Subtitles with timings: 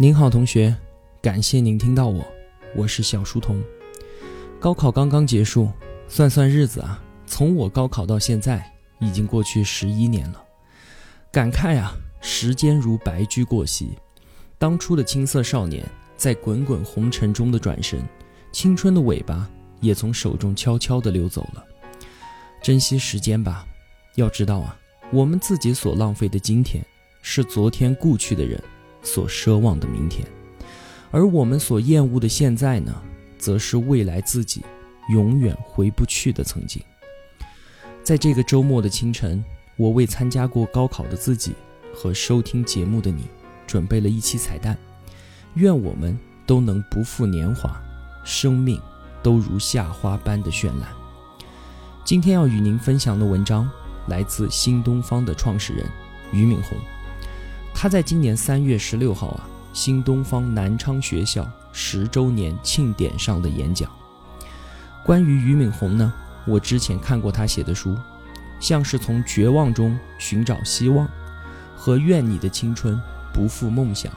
[0.00, 0.72] 您好，同学，
[1.20, 2.24] 感谢您听到我，
[2.76, 3.60] 我是小书童。
[4.60, 5.68] 高考刚刚结束，
[6.06, 8.64] 算算日子啊，从我高考到现在
[9.00, 10.40] 已经过去十一年了。
[11.32, 13.88] 感慨啊，时间如白驹过隙，
[14.56, 15.84] 当初的青涩少年
[16.16, 18.00] 在滚滚红尘中的转身，
[18.52, 21.64] 青春的尾巴也从手中悄悄地溜走了。
[22.62, 23.66] 珍惜时间吧，
[24.14, 24.78] 要知道啊，
[25.10, 26.86] 我们自己所浪费的今天，
[27.20, 28.62] 是昨天故去的人。
[29.08, 30.28] 所奢望的明天，
[31.10, 32.94] 而我们所厌恶的现在呢，
[33.38, 34.62] 则是未来自己
[35.10, 36.82] 永远回不去的曾经。
[38.02, 39.42] 在这个周末的清晨，
[39.76, 41.54] 我为参加过高考的自己
[41.94, 43.22] 和收听节目的你，
[43.66, 44.76] 准备了一期彩蛋。
[45.54, 47.80] 愿我们都能不负年华，
[48.26, 48.78] 生命
[49.22, 50.88] 都如夏花般的绚烂。
[52.04, 53.70] 今天要与您分享的文章，
[54.06, 55.86] 来自新东方的创始人
[56.30, 56.76] 俞敏洪。
[57.80, 63.88] 他在今年三月十六号啊，新东方南昌学校十周年庆典上的演讲。
[65.04, 66.12] 关于俞敏洪呢，
[66.44, 67.96] 我之前看过他写的书，
[68.58, 71.08] 像是从绝望中寻找希望，
[71.76, 73.00] 和愿你的青春
[73.32, 74.12] 不负梦想，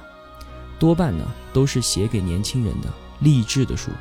[0.79, 3.91] 多半呢都是写给年轻人的励志的书。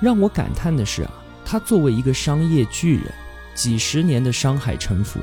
[0.00, 1.10] 让我感叹的是啊，
[1.44, 3.12] 他作为一个商业巨人，
[3.56, 5.18] 几十年的商海沉浮，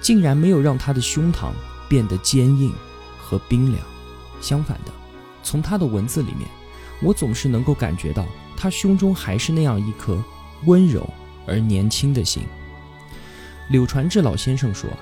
[0.00, 1.52] 竟然没有让他的胸膛
[1.88, 2.74] 变得坚硬。
[3.28, 3.84] 和冰凉，
[4.40, 4.92] 相反的，
[5.42, 6.48] 从他的文字里面，
[7.02, 8.24] 我总是能够感觉到
[8.56, 10.22] 他胸中还是那样一颗
[10.66, 11.04] 温柔
[11.44, 12.44] 而年轻的心。
[13.68, 14.98] 柳传志老先生说啊，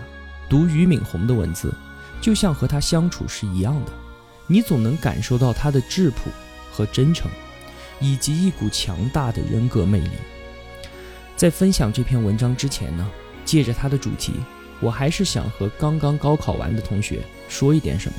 [0.48, 1.74] 读俞敏洪的文字，
[2.22, 3.92] 就像和他相处是一样的，
[4.46, 6.30] 你总能感受到他的质朴
[6.72, 7.30] 和真诚，
[8.00, 10.12] 以及一股强大的人格魅力。
[11.36, 13.06] 在分享这篇文章之前呢，
[13.44, 14.32] 借着他的主题。
[14.84, 18.18] 我还是想和刚刚高考完的同学说一点什么，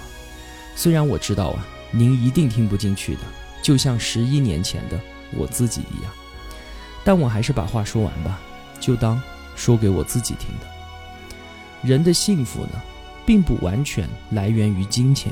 [0.76, 3.22] 虽然我知道啊，您一定听不进去的，
[3.62, 5.00] 就像十一年前的
[5.38, 6.12] 我自己一样，
[7.04, 8.40] 但我还是把话说完吧，
[8.80, 9.22] 就当
[9.56, 10.66] 说给我自己听的。
[11.88, 12.82] 人的幸福呢，
[13.28, 15.32] 并不完全来源于金钱，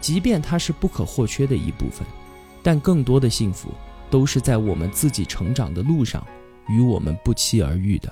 [0.00, 2.06] 即便它是不可或缺的一部分，
[2.62, 3.68] 但更多的幸福
[4.10, 6.26] 都是在我们自己成长的路上
[6.66, 8.10] 与我们不期而遇的。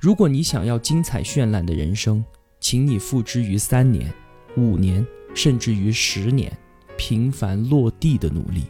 [0.00, 2.24] 如果你想要精彩绚烂的人生，
[2.60, 4.12] 请你付之于三年、
[4.56, 5.04] 五年，
[5.34, 6.56] 甚至于十年，
[6.96, 8.64] 平凡落地的努力。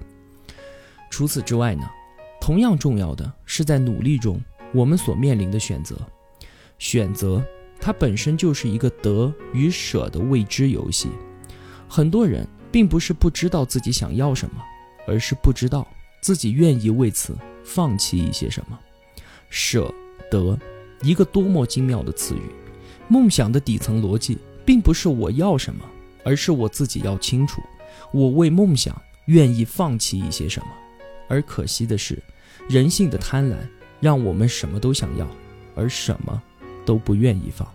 [1.10, 1.86] 除此之外呢，
[2.40, 4.40] 同样重要的是在努力中
[4.72, 5.96] 我们所面临的选择。
[6.78, 7.44] 选择
[7.78, 11.10] 它本身就是一个得与舍的未知游戏。
[11.86, 14.62] 很多人并不是不知道自己想要什么，
[15.06, 15.86] 而是不知道
[16.22, 18.78] 自己愿意为此放弃一些什么。
[19.50, 19.92] 舍
[20.30, 20.58] 得。
[21.02, 22.42] 一个多么精妙的词语！
[23.08, 25.84] 梦想的底层逻辑，并不是我要什么，
[26.24, 27.62] 而是我自己要清楚，
[28.12, 30.66] 我为梦想愿意放弃一些什么。
[31.28, 32.22] 而可惜的是，
[32.68, 33.56] 人性的贪婪
[34.00, 35.26] 让我们什么都想要，
[35.74, 36.42] 而什么
[36.84, 37.66] 都不愿意放。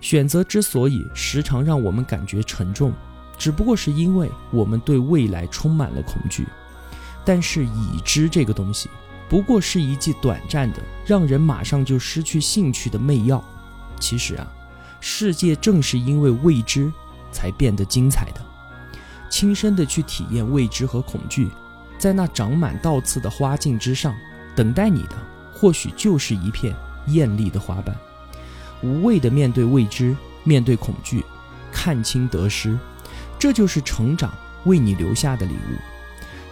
[0.00, 2.92] 选择之所以时常让我们感觉沉重，
[3.38, 6.46] 只不过是因为我们对未来充满了恐惧。
[7.24, 8.88] 但是已知这个东西。
[9.28, 13.42] 不过是一剂短暂的，让人马上就失去兴趣的媚药。
[13.98, 14.46] 其实啊，
[15.00, 16.92] 世界正是因为未知，
[17.32, 18.40] 才变得精彩的。
[19.28, 21.48] 亲身的去体验未知和恐惧，
[21.98, 24.14] 在那长满倒刺的花径之上，
[24.54, 25.16] 等待你的
[25.52, 26.72] 或许就是一片
[27.08, 27.96] 艳丽的花瓣。
[28.82, 31.24] 无畏的面对未知，面对恐惧，
[31.72, 32.78] 看清得失，
[33.40, 34.32] 这就是成长
[34.66, 35.76] 为你留下的礼物。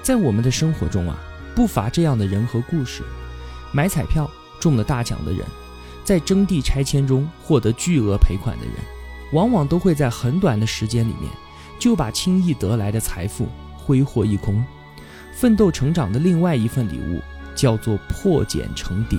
[0.02, 1.16] 在我们的生活中啊。
[1.54, 3.02] 不乏这样的人和故事：
[3.72, 5.46] 买彩票中了大奖的人，
[6.02, 8.74] 在征地拆迁中获得巨额赔款的人，
[9.32, 11.30] 往往都会在很短的时间里面
[11.78, 14.64] 就把轻易得来的财富挥霍一空。
[15.32, 17.20] 奋斗成长的另外一份礼物
[17.54, 19.18] 叫做破茧成蝶，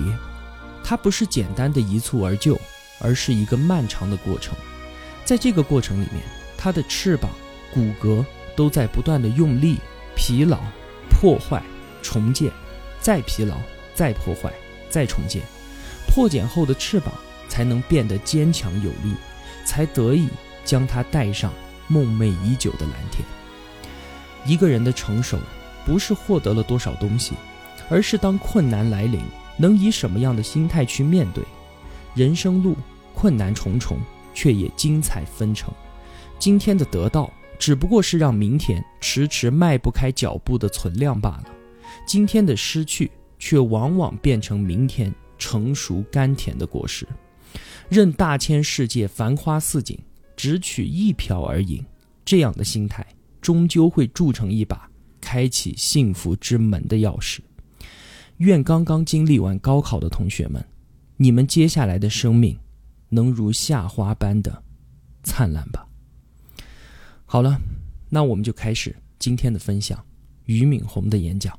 [0.82, 2.58] 它不是简单的一蹴而就，
[3.00, 4.54] 而是一个漫长的过程。
[5.24, 6.22] 在这个过程里面，
[6.56, 7.30] 它的翅膀、
[7.72, 8.24] 骨骼
[8.54, 9.78] 都在不断的用力、
[10.14, 10.58] 疲劳、
[11.10, 11.62] 破坏。
[12.06, 12.52] 重建，
[13.00, 13.56] 再疲劳，
[13.92, 14.52] 再破坏，
[14.88, 15.42] 再重建，
[16.06, 17.12] 破茧后的翅膀
[17.48, 19.16] 才能变得坚强有力，
[19.64, 20.28] 才得以
[20.64, 21.52] 将它带上
[21.88, 23.26] 梦寐已久的蓝天。
[24.44, 25.36] 一个人的成熟，
[25.84, 27.34] 不是获得了多少东西，
[27.90, 29.20] 而是当困难来临，
[29.56, 31.42] 能以什么样的心态去面对。
[32.14, 32.76] 人生路
[33.12, 33.98] 困难重重，
[34.32, 35.74] 却也精彩纷呈。
[36.38, 41.55] 今天的得到，只不过是让明天迟迟迈不开脚步的存量罢了。
[42.06, 47.06] 今天的失去，却往往变成明天成熟甘甜的果实。
[47.88, 49.98] 任大千世界繁花似锦，
[50.36, 51.84] 只取一瓢而饮，
[52.24, 53.06] 这样的心态
[53.40, 54.90] 终究会铸成一把
[55.20, 57.38] 开启幸福之门的钥匙。
[58.38, 60.62] 愿刚刚经历完高考的同学们，
[61.16, 62.58] 你们接下来的生命
[63.08, 64.62] 能如夏花般的
[65.22, 65.86] 灿烂吧。
[67.24, 67.58] 好了，
[68.10, 70.04] 那我们就开始今天的分享。
[70.44, 71.58] 俞敏洪的演讲。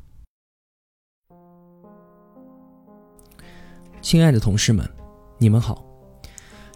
[4.07, 4.89] 亲爱的同事们，
[5.37, 5.83] 你们好。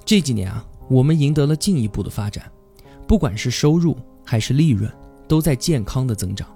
[0.04, 2.52] 这几年啊，我们赢得了进一步的发展，
[3.08, 3.96] 不管是收入
[4.26, 4.92] 还是利润，
[5.30, 6.54] 都在健康的增长。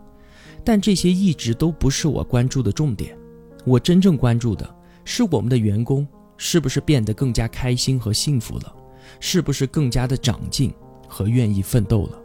[0.66, 3.18] 但这些一直都不是我关注的重点。
[3.64, 4.70] 我真正关注的
[5.06, 6.06] 是我们的员工
[6.36, 8.76] 是不是变得更加开心和幸福了，
[9.22, 10.74] 是不是更加的长进
[11.08, 12.20] 和愿意奋斗了。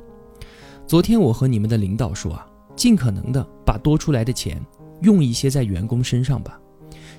[0.88, 2.44] 昨天我和你们的领导说啊，
[2.75, 4.61] 尽可能的把多出来的钱
[5.03, 6.61] 用一些在员工身上吧。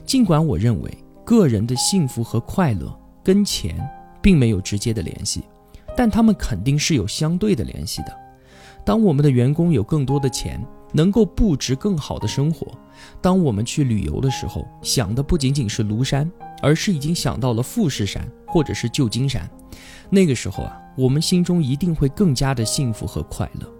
[0.05, 0.91] 尽管我认为
[1.23, 3.75] 个人的幸福和快乐跟钱
[4.21, 5.43] 并没有直接的联系，
[5.95, 8.17] 但他们肯定是有相对的联系的。
[8.83, 10.59] 当我们的员工有更多的钱，
[10.91, 12.67] 能够布置更好的生活；
[13.21, 16.29] 当我们去旅游的时候，想的不仅仅是庐山，
[16.61, 19.49] 而是已经想到了富士山或者是旧金山。
[20.09, 23.71] 那个时候啊，我们心中一定会更加的幸福和快乐。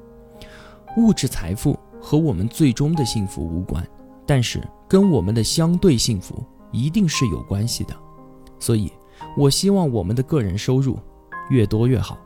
[0.98, 3.86] 物质财富和我们最终的幸福无关，
[4.26, 7.96] 但是跟我们的相对幸福一定是有关系的。
[8.60, 8.92] 所以，
[9.38, 11.00] 我希望我们的个人收入
[11.50, 12.18] 越多越好。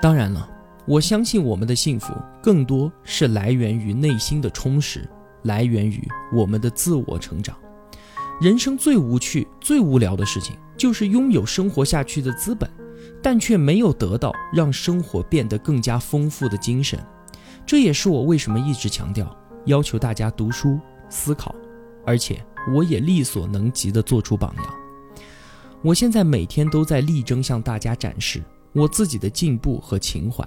[0.00, 0.48] 当然了，
[0.86, 5.08] 我相信我们的幸福更多是来源于内心的充实，
[5.42, 7.56] 来源于我们的自我成长。
[8.40, 12.70] 人生最无趣、最无聊的事情，就是拥有生活下去的资本，
[13.20, 16.98] 但却没有得到让生活变得更加丰富的精神。
[17.66, 19.36] 这也是我为什么一直强调
[19.66, 20.78] 要求大家读书、
[21.08, 21.52] 思考，
[22.06, 22.40] 而且
[22.74, 24.74] 我也力所能及地做出榜样。
[25.82, 28.42] 我现在每天都在力争向大家展示
[28.72, 30.46] 我自己的进步和情怀。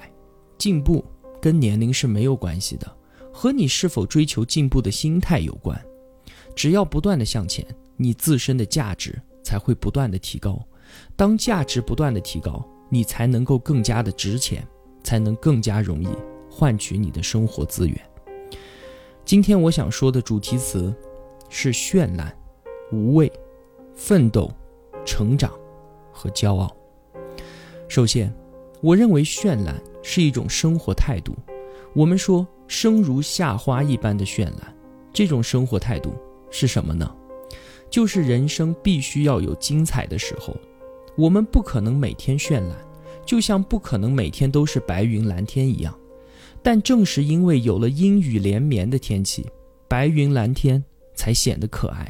[0.57, 1.03] 进步
[1.41, 2.97] 跟年龄是没有关系的，
[3.33, 5.79] 和你是否追求进步的心态有关。
[6.55, 7.65] 只要不断的向前，
[7.97, 10.61] 你自身的价值才会不断的提高。
[11.15, 14.67] 当价值不断的提高，你才能够更加的值钱，
[15.03, 16.09] 才能更加容易
[16.49, 17.99] 换取你的生活资源。
[19.23, 20.93] 今天我想说的主题词
[21.53, 22.33] 是绚烂、
[22.93, 23.29] 无畏、
[23.93, 24.49] 奋斗、
[25.05, 25.51] 成长
[26.09, 26.73] 和骄傲。
[27.89, 28.33] 首先，
[28.79, 31.35] 我认为绚烂是一种生活态度。
[31.93, 34.75] 我们说生如夏花一般的绚烂，
[35.11, 36.13] 这种生活态度。
[36.49, 37.13] 是什么呢？
[37.89, 40.55] 就是人生必须要有精彩的时候，
[41.17, 42.77] 我们不可能每天绚烂，
[43.25, 45.93] 就像不可能每天都是白云蓝天一样。
[46.63, 49.45] 但正是因为有了阴雨连绵的天气，
[49.89, 50.81] 白云蓝天
[51.15, 52.05] 才显得可爱；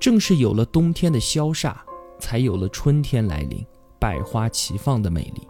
[0.00, 1.74] 正是有了冬天的萧煞，
[2.18, 3.64] 才有了春天来临，
[3.98, 5.46] 百花齐放的美丽。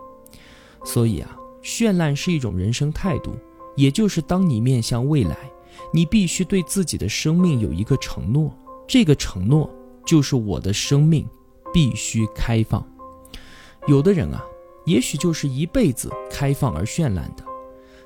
[0.84, 3.36] 所以啊，绚烂是一种人生态度，
[3.76, 5.36] 也就是当你面向未来。
[5.92, 8.54] 你必须对自己的生命有一个承诺，
[8.86, 9.70] 这个承诺
[10.04, 11.26] 就是我的生命
[11.72, 12.86] 必须开放。
[13.86, 14.44] 有的人啊，
[14.84, 17.44] 也许就是一辈子开放而绚烂的。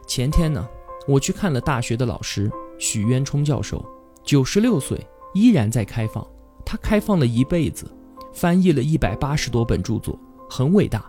[0.06, 0.66] 前天呢，
[1.08, 3.84] 我去看了大学的老师许渊冲教授，
[4.26, 5.00] 九十六岁
[5.34, 6.26] 依然在开放，
[6.64, 7.88] 他开放了一辈子，
[8.34, 10.18] 翻译了一百八十多本著作，
[10.50, 11.08] 很伟大。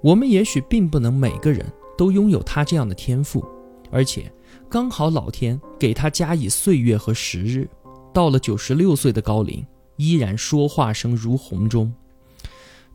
[0.00, 1.66] 我们也许并不能每个人
[1.98, 3.44] 都拥有他这样的天赋，
[3.90, 4.32] 而且。
[4.68, 7.68] 刚好老天给他加以岁月和时日，
[8.10, 11.92] 到了九十六岁的高龄，依然说话声如洪钟。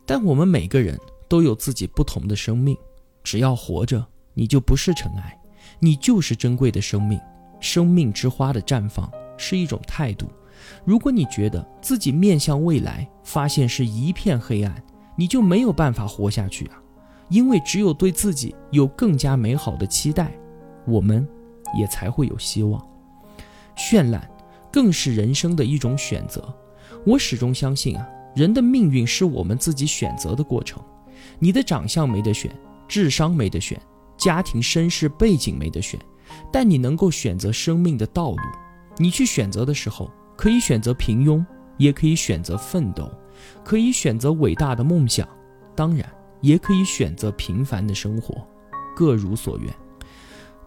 [0.04, 2.76] 但我们每个人都有自己不同的生命，
[3.22, 4.04] 只要活着，
[4.34, 5.40] 你就不是尘埃，
[5.78, 7.20] 你就是珍贵的生命。
[7.60, 10.26] 生命之花的绽放是一种态度。
[10.84, 14.82] 如果你觉得自己面向未来，发现是一片黑暗，
[15.16, 16.82] 你就没有办法活下去啊！
[17.28, 20.32] 因为只有对自己有更加美好的期待，
[20.86, 21.26] 我们。
[21.76, 22.82] 也才会有希望。
[23.76, 24.26] 绚烂，
[24.72, 26.42] 更是人生的一种选择。
[27.04, 30.82] 我始终相信啊，人的命运是我们自己选择的过程。
[31.38, 32.50] 你的长相没得选，
[32.88, 33.78] 智商没得选，
[34.16, 36.00] 家庭身世背景没得选，
[36.52, 38.38] 但你能够选择生命的道路。
[38.96, 41.44] 你去选择的时候，可以选择平庸，
[41.76, 43.10] 也可以选择奋斗，
[43.64, 45.28] 可以选择伟大的梦想，
[45.74, 46.08] 当然
[46.40, 48.46] 也可以选择平凡的生活，
[48.96, 49.72] 各如所愿。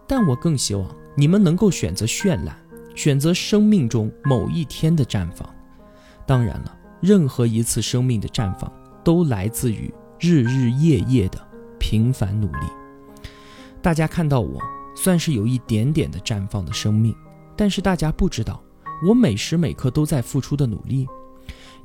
[0.06, 2.56] 但我更希望你们能够选择绚烂，
[2.94, 5.48] 选择生命中某一天的绽放。
[6.26, 8.70] 当然了，任何一次生命的绽放
[9.04, 11.38] 都来自于日日夜夜的
[11.78, 12.66] 平凡努力。
[13.82, 14.60] 大家看到我，
[14.94, 17.14] 算是有一点点的绽放的生命，
[17.56, 18.62] 但是大家不知道
[19.06, 21.06] 我每时每刻都在付出的努力。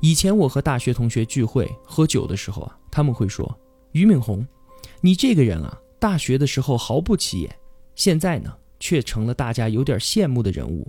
[0.00, 3.58] 以前我和大学同学聚会喝酒的时候啊，他们会说
[3.92, 4.46] ：“俞敏洪，
[5.00, 7.52] 你这个人啊。”大学的时候毫不起眼，
[7.96, 10.86] 现在呢却成了大家有点羡慕的人物。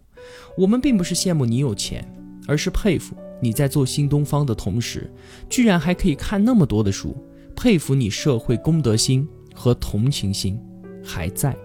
[0.55, 2.07] 我们并不是羡慕你有钱，
[2.47, 5.11] 而是佩服你在做新东方的同时，
[5.49, 7.17] 居然还可以看那么多的书，
[7.55, 10.61] 佩服你社会公德心和同情心
[11.03, 11.57] 还在。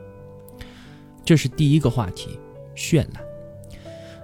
[1.25, 2.39] 这是第一个话题，
[2.77, 3.25] 绚烂。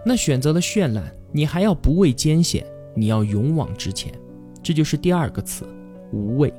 [0.04, 4.12] 那选择了绚烂，你还要不畏艰险，你要勇往直前，
[4.62, 5.64] 这就是第二个词，
[6.12, 6.52] 无畏。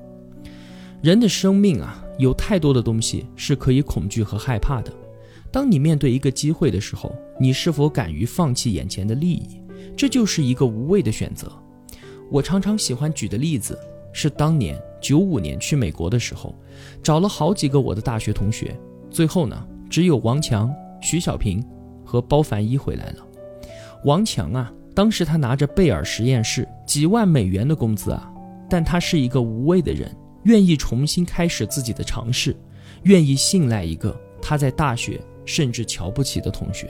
[1.02, 4.94] 人的生命啊，有太多的东西是可以恐惧和害怕的。
[5.52, 9.62] 当你面对一个机会的时候，你是否敢于放弃眼前的利益？
[9.98, 11.52] 这就是一个无畏的选择。
[12.30, 13.78] 我常常喜欢举的例子
[14.14, 16.56] 是，当年九五年去美国的时候，
[17.04, 18.80] 找了好几个我的大学同学，
[19.10, 21.62] 最后呢，只有王强、徐小平
[22.06, 23.18] 和包凡一回来了。
[24.06, 28.32] 王强啊，当时他拿着贝尔实验室几万美元的工资啊，
[28.70, 30.10] 但他是一个无畏的人，
[30.46, 32.56] 愿意重新开始自己的尝试，
[33.04, 36.90] 愿意信赖一个他在大学甚至瞧不起的同学。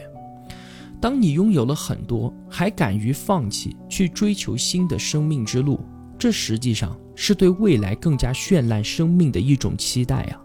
[1.01, 5.79] 当你拥有了很多，还敢于放弃去追求新的生命之路，
[6.20, 10.39] 这实际上是对未来更加绚烂生命的一种期待啊！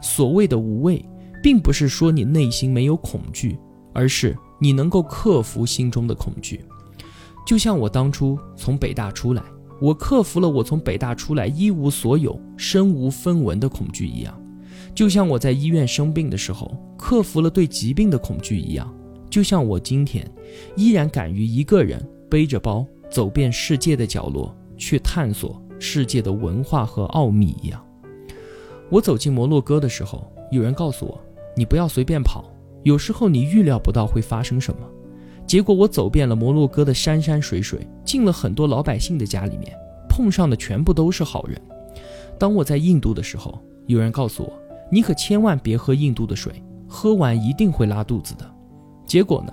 [0.00, 1.04] 所谓的无畏，
[1.42, 3.58] 并不是说你内心没有恐惧，
[3.92, 4.36] 而是。
[4.58, 6.64] 你能够克服心中的恐惧，
[7.44, 9.42] 就像我当初从北大出来，
[9.80, 14.32] 我克服了我从北大出来一无所有、身无分文的恐惧一样；
[14.94, 18.86] 就像我在医院生病的时候克服了对疾病的恐惧一样；
[19.28, 20.24] 就像我今天
[20.76, 27.84] 依然敢于一个人背着包走遍世界的角落，去探索世界的文化和奥秘一样。
[28.90, 31.20] 我走进摩洛哥的时候，有人告诉我
[31.56, 32.48] ：“你不要随便跑。”
[32.84, 34.80] 有时候你预料不到会发生什么，
[35.46, 39.72] 结果我走遍了摩洛哥的山山水水，进了很多老百姓的家里面，
[40.08, 41.60] 碰上的全部都是好人。
[42.40, 43.56] 当我在印度的时候，
[43.86, 44.52] 有人告诉我，
[44.90, 48.44] 你可千万别喝印度的水，喝完一定会拉肚子的。
[49.06, 49.52] 结果呢，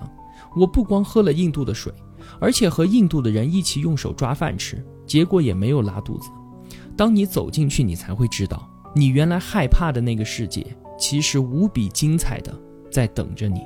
[0.56, 1.92] 我不光喝了印度的水，
[2.40, 6.28] 而且和印度的人一起用手抓饭吃，结果也没有拉肚子。
[6.96, 10.66] 当你走进去，你才会知道，你原来害怕的那个世界，
[11.00, 12.54] 其实无比精彩的。
[12.92, 13.60] 在等着你。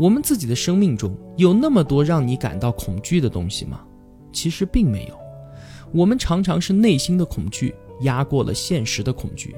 [0.00, 3.80] 我们自己的生命中有那么多让你感到恐惧的东西吗？
[4.32, 5.16] 其实并没有。
[5.92, 9.54] 我们常常是内心的恐惧压过了现实的恐惧。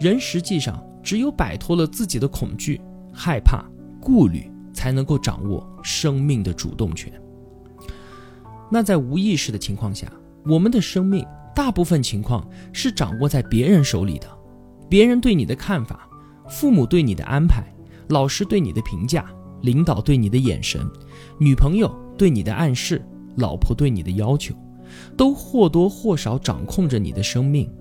[0.00, 2.80] 人实际上只有摆脱了自己的恐惧、
[3.12, 3.64] 害怕、
[4.00, 7.12] 顾虑，才能够掌握生命的主动权。
[8.68, 10.12] 那在无意识的情况下，
[10.44, 11.24] 我们的生命
[11.54, 14.26] 大部分情况是掌握在别人手里的。
[14.88, 16.09] 别人对你的看法，
[16.50, 17.64] 父母对你的安排。
[18.08, 19.24] 老师对你的评价，
[19.62, 20.84] 领导对你的眼神，
[21.38, 21.88] 女朋友
[22.18, 23.00] 对你的暗示，
[23.36, 24.52] 老婆对你的要求，
[25.16, 27.72] 都或多或少掌控着你的生命。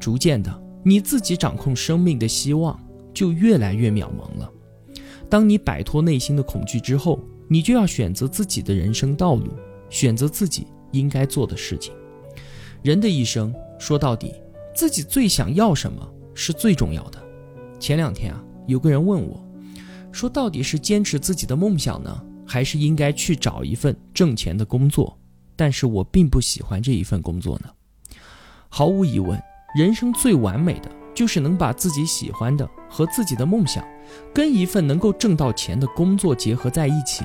[0.00, 2.76] 逐渐的，你自己掌控生命的希望
[3.14, 4.50] 就越来越渺茫了。
[5.30, 9.46] 当你摆脱内心的恐惧之后，你就要选择自己的人生道路，
[9.88, 11.94] 选择自己应该做的事情。
[12.82, 14.34] 人的一生，说到底，
[14.74, 16.04] 自己最想要什么
[16.34, 17.24] 是最重要的。
[17.78, 19.42] 前两天啊，有个人问我。
[20.12, 25.18] 说到底是坚持自己的梦想呢，还是应该去找一份挣钱的工作？
[25.54, 27.70] 但是我并不喜欢这一份工作呢。
[28.68, 29.38] 毫无疑问，
[29.76, 33.84] 人生最完美的就是能把自己喜欢的和自己的梦想，
[34.32, 37.24] 跟一份能够挣到钱的工作结合在一起。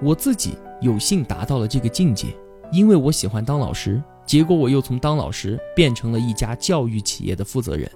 [0.00, 2.28] 我自己有幸达到了这个境界，
[2.72, 7.90] 因为我喜欢当老师，结果我又从当老师变成了一家教育企业的负责人。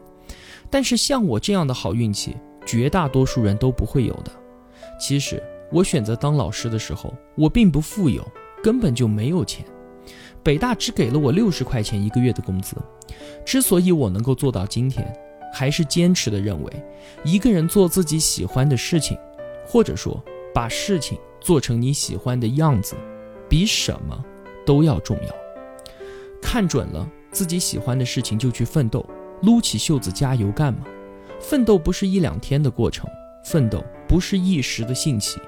[0.73, 2.37] 但是像我这样的好运气。
[2.65, 4.31] 绝大多数人都不会有的。
[4.97, 8.25] 其实我选择当老师的时候，我并不富有，
[8.63, 9.67] 根本就没有钱。
[10.45, 12.77] 北大只给了我六十块钱一个月的工资。
[13.45, 15.13] 之所以我能够做到今天，
[15.53, 16.73] 还是坚持的认为，
[17.25, 19.19] 一个人做自己喜欢的事情，
[19.67, 20.23] 或者说
[20.55, 22.95] 把事情做成你喜欢的样子，
[23.49, 24.25] 比什么
[24.65, 25.35] 都要重要。
[26.41, 29.05] 看准了自己喜欢的事情就去奋斗，
[29.43, 30.81] 撸起袖子加油干嘛。
[31.41, 33.09] 奋斗不是一两天的过程，
[33.45, 35.41] 奋斗不是一时的兴起，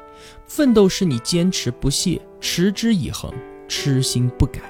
[0.46, 3.32] 奋斗是你坚持不懈、持之以恒、
[3.68, 4.60] 痴心不改。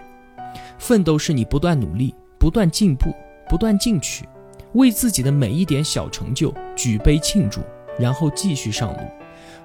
[0.79, 3.15] 奋斗是你不断努力、不断进步、
[3.49, 4.29] 不断进取，
[4.75, 7.63] 为自己的每一点小成就举杯庆祝，
[7.99, 8.99] 然后继续上路。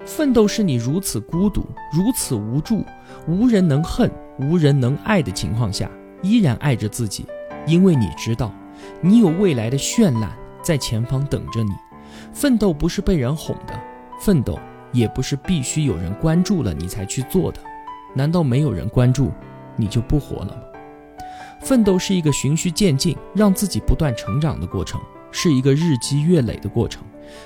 [0.06, 1.62] 奋斗是你如此孤独、
[1.92, 2.82] 如此无助、
[3.28, 5.90] 无人能恨、无人能爱的情况下，
[6.22, 7.26] 依然爱着自己，
[7.66, 8.50] 因为你知道，
[9.00, 10.30] 你有未来的绚烂。
[10.62, 11.72] 在前方等着你，
[12.34, 13.72] 奋斗不是被人哄的，
[14.20, 14.58] 奋斗
[14.92, 17.58] 也不是必须有人关注了你才去做的。
[18.14, 19.32] 难道没有人关注，
[19.74, 20.62] 你就不活了吗？
[21.62, 25.00] 奋斗是一个循序渐进，让自己不断成长的过程。
[25.32, 27.02] 是一个日积月累的过程，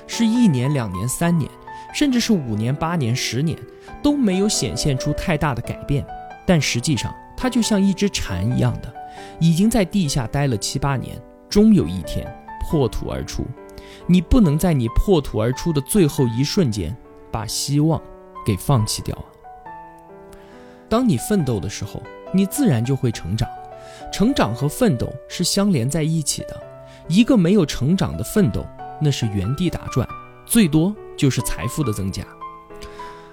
[0.07, 1.49] 是一年、两年、三年，
[1.93, 3.57] 甚至是五年、八年、十年
[4.03, 6.05] 都没有显现出太大的改变。
[6.45, 8.93] 但实际上，它就像一只蝉一样的，
[9.39, 11.15] 已经在地下待了七八年，
[11.49, 12.25] 终有一天
[12.61, 13.45] 破土而出。
[14.07, 16.95] 你不能在你破土而出的最后一瞬间，
[17.31, 18.01] 把希望
[18.45, 19.25] 给放弃掉啊！
[20.87, 22.01] 当你奋斗的时候，
[22.33, 23.47] 你自然就会成长。
[24.11, 26.61] 成长和奋斗是相连在一起的。
[27.07, 28.65] 一个没有成长的奋斗，
[28.99, 30.07] 那是原地打转，
[30.45, 32.23] 最多就是财富的增加。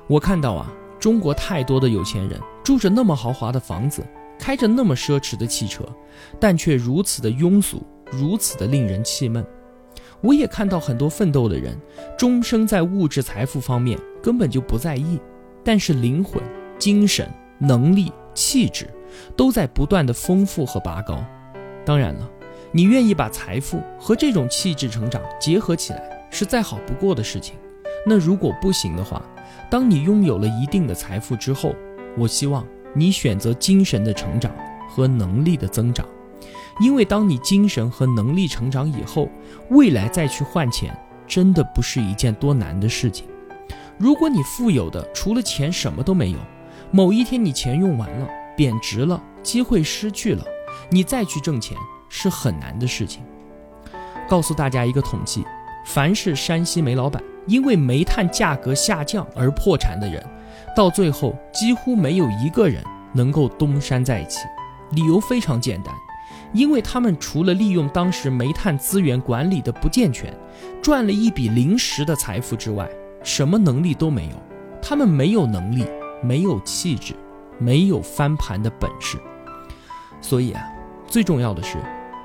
[0.07, 4.07] 我看到啊，中国太多的有钱人住着那么豪华的房子，
[4.39, 5.85] 开着那么奢侈的汽车，
[6.39, 9.45] 但却如此的庸俗，如此的令人气闷。
[10.21, 11.77] 我也看到很多奋斗的人，
[12.17, 15.19] 终生在物质财富方面根本就不在意，
[15.65, 16.41] 但是灵魂、
[16.79, 17.29] 精神、
[17.59, 18.89] 能力、气质
[19.37, 21.25] 都在不断的丰富和拔高。
[21.85, 22.31] 当然了，
[22.71, 27.57] 你愿意把财富和这种气质成长结合起来，是再好不过的事情。
[28.07, 29.21] 那如果不行的话，
[29.69, 31.75] 当你拥有了一定的财富之后，
[32.17, 32.65] 我希望
[32.95, 34.55] 你选择精神的成长
[34.89, 36.07] 和能力的增长。
[36.81, 39.29] 因为当你精神和能力成长以后，
[39.71, 40.97] 未来再去换钱，
[41.27, 43.27] 真的不是一件多难的事情。
[43.99, 46.39] 如果你富有的除了钱什么都没有，
[46.91, 50.45] 某一天你钱用完了，贬值了，机会失去了，
[50.91, 51.77] 你再去挣钱
[52.09, 53.23] 是很难的事情。
[54.29, 55.45] 告诉大家一个统计：
[55.85, 60.25] 凡是山西煤老板因为煤炭价格下降而破产的人，
[60.77, 62.83] 到最后几乎没有一个人
[63.13, 64.41] 能够东山再起。
[64.93, 65.95] 理由非常简单。
[66.53, 70.37] 因为他们除了利用当时煤炭资源管理的不健全，
[70.83, 72.89] 赚了一笔临时的财富之外，
[73.25, 74.37] 什么能力都没有。
[74.83, 75.87] 他们没有能力，
[76.23, 77.15] 没有气质，
[77.59, 79.17] 没有翻盘的本事。
[80.21, 80.63] 所以啊，
[81.07, 81.79] 最重要的是，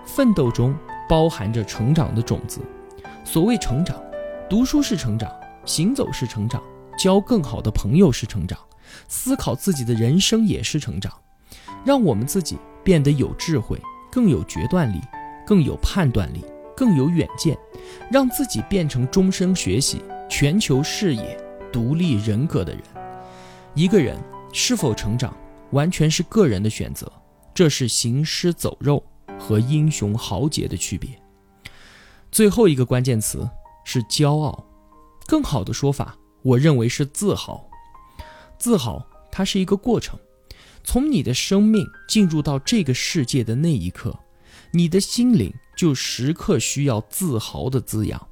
[0.05, 0.75] 奋斗中
[1.07, 2.60] 包含着成长的种子。
[3.24, 3.96] 所谓成长，
[4.50, 5.31] 读书是成长，
[5.66, 6.61] 行走是成长，
[6.98, 8.57] 交更好的朋友是成长，
[9.07, 11.13] 思考自己的人生也是成长，
[11.85, 13.79] 让我们自己变得有智慧。
[14.11, 15.01] 更有决断力，
[15.46, 16.43] 更有判断力，
[16.75, 17.57] 更有远见，
[18.11, 21.37] 让自己变成终生学习、全球视野、
[21.72, 22.81] 独立人格的人。
[23.74, 24.17] 一个人
[24.51, 25.35] 是否成长，
[25.72, 27.11] 完全是个人的选择，
[27.53, 29.03] 这是行尸走肉
[29.37, 31.09] 和英雄豪杰的区别。
[32.31, 33.48] 最后一个关键词
[33.85, 34.65] 是骄傲，
[35.27, 37.63] 更好的说法，我认为是自豪。
[38.57, 40.20] 自豪，它是一个过程。
[40.87, 44.17] 从你的生命进入到这个世界的那一刻，
[44.71, 48.25] 你的心灵就时刻需要自豪的滋养。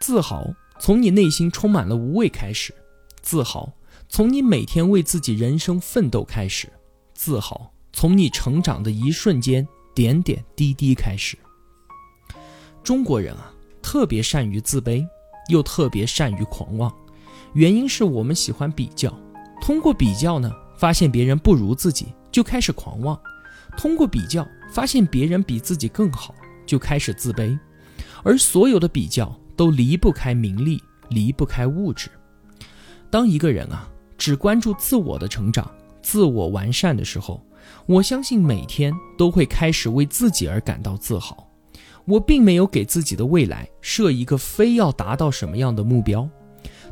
[0.00, 0.44] 自豪
[0.80, 2.74] 从你内心充满了无畏开始，
[3.22, 3.72] 自豪
[4.08, 6.68] 从你每天为自己人生奋斗开始，
[7.14, 11.38] 自豪从你成长的一瞬间点点滴滴开始。
[12.82, 15.06] 中国人啊，特别善于自卑，
[15.48, 16.92] 又特别善于狂妄，
[17.52, 19.16] 原因是我们喜欢比较，
[19.62, 20.52] 通过比较呢。
[20.78, 23.18] 发现别人不如自己，就开始狂妄；
[23.76, 27.58] 通过比较，发现别人比自己更好，就开始自卑。
[28.22, 32.08] 而所有的比较都离不开名利，离不开物质。
[33.10, 35.68] 当一个人啊只关注自我的成长、
[36.02, 37.44] 自我完善的时候，
[37.86, 41.48] 我相信每天都会开始为自己而感到自豪。
[42.04, 46.28] 我并没有给自己的未来设一个非要达到什么样的目标，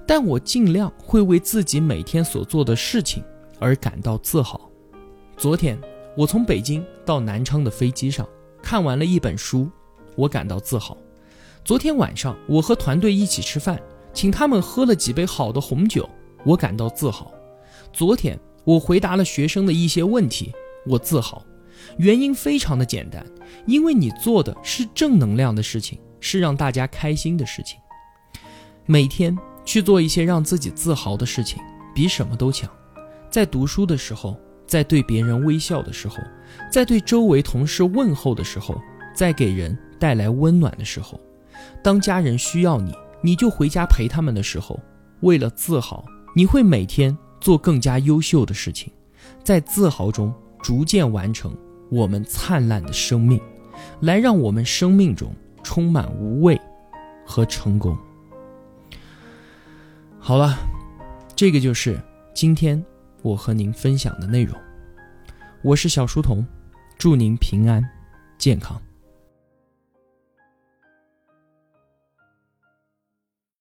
[0.06, 3.22] 但我尽量会为自己每天所做的事情。
[3.58, 4.70] 而感到自豪。
[5.36, 5.78] 昨天
[6.16, 8.26] 我从北京到南昌的飞机上
[8.62, 9.68] 看完了一本书，
[10.14, 10.96] 我感到自豪。
[11.64, 13.80] 昨天晚上我和团队一起吃饭，
[14.12, 16.08] 请他们喝了几杯好的红酒，
[16.44, 17.32] 我感到自豪。
[17.92, 20.52] 昨天我回答了学生的一些问题，
[20.86, 21.44] 我自豪。
[21.98, 23.24] 原因非常的简单，
[23.66, 27.78] 因为你做的是正能量的事情，是让大家开心的事情。
[28.86, 31.60] 每天去做一些让自己自豪的事情，
[31.94, 32.70] 比什么都强。
[33.36, 34.34] 在读书的时候，
[34.66, 36.16] 在对别人微笑的时候，
[36.72, 38.80] 在对周围同事问候的时候，
[39.14, 41.20] 在给人带来温暖的时候，
[41.82, 44.80] 当家人需要你，你就回家陪他们的时候，
[45.20, 46.02] 为了自豪，
[46.34, 48.90] 你会每天做更加优秀的事情，
[49.44, 51.54] 在自豪中逐渐完成
[51.90, 53.38] 我们灿烂的生命，
[54.00, 55.30] 来让我们生命中
[55.62, 56.58] 充满无畏
[57.26, 57.94] 和成功。
[60.18, 60.56] 好了，
[61.34, 62.00] 这个就是
[62.32, 62.82] 今天。
[63.26, 64.56] 我和您分享的内容，
[65.60, 66.46] 我是小书童，
[66.96, 67.84] 祝您平安
[68.38, 68.80] 健康。